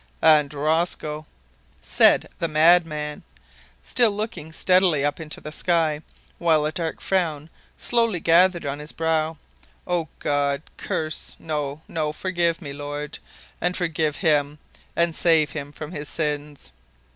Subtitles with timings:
[0.23, 1.27] "And Rosco,"
[1.79, 3.21] said the madman,
[3.83, 6.01] still looking steadily up into the sky,
[6.39, 9.37] while a dark frown slowly gathered on his brow
[9.85, 10.09] "Oh!
[10.17, 12.13] God, curse no no, no.
[12.13, 13.19] Forgive me, Lord,
[13.61, 14.57] and forgive him,
[14.95, 16.71] and save him from his sins."